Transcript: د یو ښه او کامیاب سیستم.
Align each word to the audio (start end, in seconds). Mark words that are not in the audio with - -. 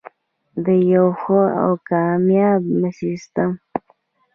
د 0.65 0.67
یو 0.93 1.07
ښه 1.21 1.41
او 1.61 1.71
کامیاب 1.89 2.61
سیستم. 2.99 3.51